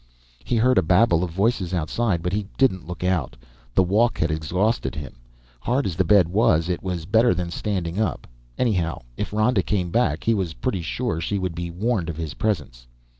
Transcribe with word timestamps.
He 0.43 0.55
heard 0.55 0.79
a 0.79 0.81
babble 0.81 1.23
of 1.23 1.29
voices 1.29 1.75
outside, 1.75 2.23
but 2.23 2.33
he 2.33 2.47
didn't 2.57 2.87
look 2.87 3.03
out. 3.03 3.35
The 3.75 3.83
walk 3.83 4.17
had 4.17 4.31
exhausted 4.31 4.95
him. 4.95 5.13
Hard 5.59 5.85
as 5.85 5.95
the 5.95 6.03
bed 6.03 6.27
was, 6.27 6.69
it 6.69 6.81
was 6.81 7.05
better 7.05 7.35
than 7.35 7.51
standing 7.51 7.99
up. 7.99 8.25
Anyhow, 8.57 9.01
if 9.15 9.31
Ronda 9.31 9.61
came 9.61 9.91
back, 9.91 10.23
he 10.23 10.33
was 10.33 10.55
pretty 10.55 10.81
sure 10.81 11.21
she 11.21 11.37
would 11.37 11.53
be 11.53 11.69
warned 11.69 12.09
of 12.09 12.17
his 12.17 12.33
presence. 12.33 12.87